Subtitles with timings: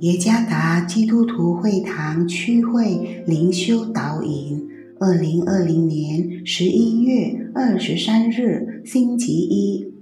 [0.00, 4.68] 耶加达基督徒会堂区会灵修导引，
[5.00, 9.94] 二零二零年十一月二十三日，星期一，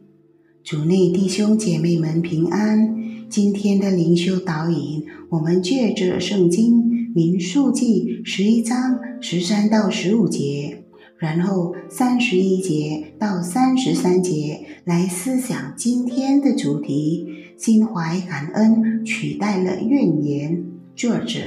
[0.65, 3.29] 主内弟兄姐妹们平安。
[3.31, 10.81] 今天的灵修导引，我们借着圣经民数记十一章十三到十五节。
[11.17, 20.65] 然后三十一节到三十三节来思想今天的主题：心怀感恩取代了怨言。
[20.97, 21.39] 作者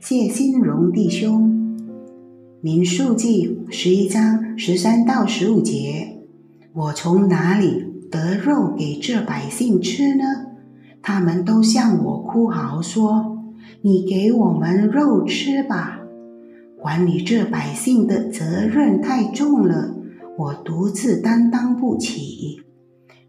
[0.00, 1.86] 谢新荣弟兄。
[2.62, 6.18] 民数记十一章十三到十五节：
[6.72, 10.24] 我从哪里得肉给这百姓吃呢？
[11.02, 13.38] 他们都向我哭嚎说
[13.82, 16.00] ：“你给我们肉吃吧。”
[16.80, 19.94] 管理这百姓的责任太重了，
[20.38, 22.62] 我独自担当不起。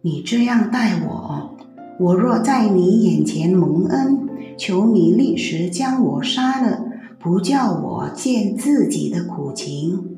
[0.01, 1.57] 你这样待我，
[2.02, 6.83] 我若在你眼前蒙恩，求你立时将我杀了，
[7.19, 10.17] 不叫我见自己的苦情。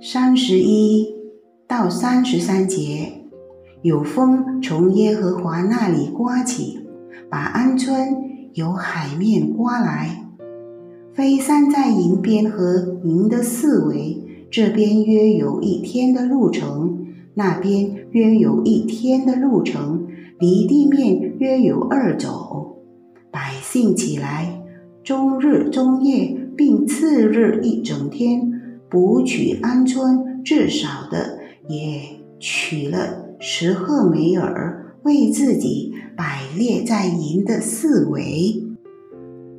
[0.00, 1.08] 三十一
[1.66, 3.24] 到三十三节，
[3.82, 6.78] 有风从耶和华那里刮起，
[7.28, 8.16] 把鹌鹑
[8.52, 10.24] 由海面刮来。
[11.14, 20.06] 飞散在营边和营的四围，这边约有一天的路程，那边约有一天的路程，
[20.44, 22.82] 离地面约有二走。
[23.30, 24.60] 百姓起来，
[25.02, 28.52] 终日终夜，并次日一整天，
[28.90, 32.02] 捕取鹌鹑，至少的也
[32.38, 38.62] 取了十赫梅尔，为自己摆列在营的四围。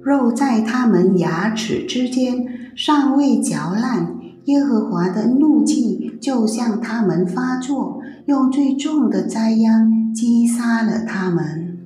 [0.04, 11.78] 肉在他们牙齿之间尚未嚼烂，耶和华的怒气就向他们发作，用最重的灾殃击杀杀了他们。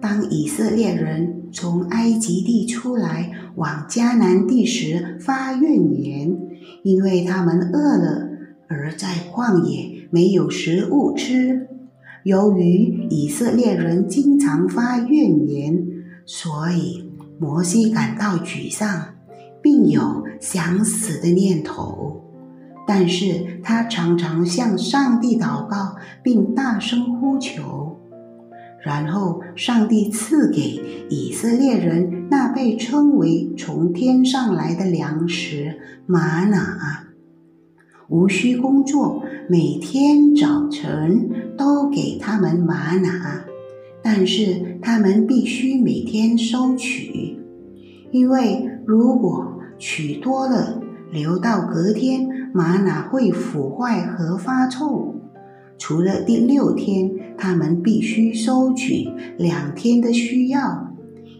[0.00, 6.38] 当以色列人从埃及地出来往迦南地时，发怨言，
[6.84, 8.28] 因为他们饿了，
[8.68, 11.66] 而在旷野没有食物吃。
[12.22, 15.84] 由于以色列人经常发怨言。
[16.26, 17.10] 所以，
[17.40, 19.16] 摩西感到沮丧，
[19.60, 22.23] 并有想死的念头。
[22.86, 27.98] 但是他常常向上帝祷告，并大声呼求。
[28.82, 36.58] 然后，上帝赐给以色列人那被称为从天上来的粮食——玛瑙，
[38.10, 43.08] 无需工作，每天早晨都给他们玛瑙。
[44.02, 47.38] 但是他们必须每天收取，
[48.10, 50.78] 因为如果取多了，
[51.14, 55.14] 留到隔天，玛瑙会腐坏和发臭。
[55.78, 57.08] 除了第六天，
[57.38, 59.08] 他们必须收取
[59.38, 60.92] 两天的需要，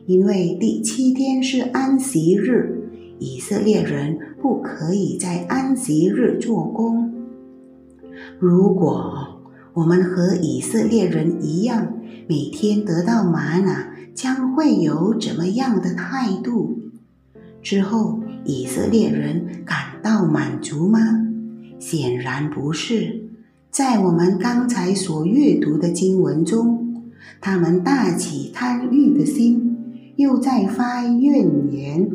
[0.06, 7.12] 因为第七天是安息日，以色列人不可以在安息日做工。
[8.38, 9.42] 如果
[9.72, 11.94] 我们和以色列人一样，
[12.28, 16.78] 每天得到玛瑙，将会有怎么样的态度？
[17.60, 20.99] 之后，以色列人感到满足吗？
[21.78, 23.25] 显然不是。
[23.71, 27.03] 在我们刚才所阅读的经文中，
[27.41, 29.77] 他们大起贪欲的心，
[30.16, 32.09] 又在发怨言。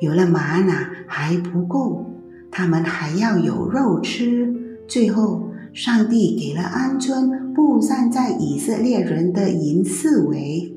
[0.00, 0.72] 有了玛瑙
[1.06, 2.06] 还不够，
[2.50, 4.54] 他们还要有肉吃。
[4.88, 5.46] 最后。
[5.72, 10.76] 上帝给了鹌鹑布散在以色列人的营四围，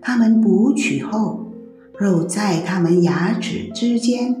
[0.00, 1.39] 他们捕取后，
[2.00, 4.34] 肉在他们牙齿之间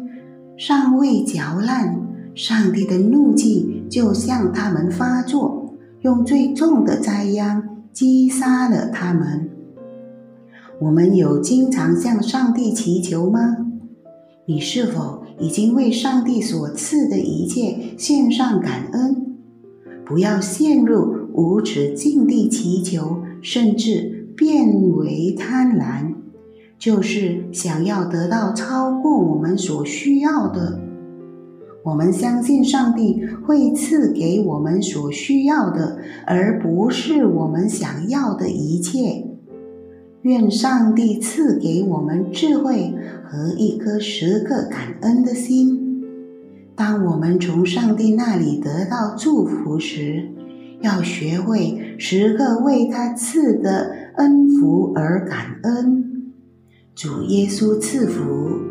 [0.56, 2.00] 尚未嚼烂，
[2.34, 9.50] 上帝的怒气就向他们发作，用最重的灾殃击杀了他们。
[10.80, 13.58] 我们有经常向上帝祈求吗？
[14.46, 19.36] 你是否已经为上帝所赐的一切献上感恩？
[20.06, 26.14] 不要陷入无止境地祈求，甚至变为贪婪，
[26.80, 30.80] 就是想要得到超过我们所需要的。
[31.84, 39.26] 我们相信上帝会赐给我们所需要的，而不是我们想要的一切。
[40.22, 42.94] 愿上帝赐给我们智慧
[43.24, 46.02] 和一颗时刻感恩的心。
[46.74, 50.30] 当我们从上帝那里得到祝福时，
[50.80, 56.09] 要学会时刻为他赐的恩福而感恩。
[57.02, 58.69] 主耶稣赐福。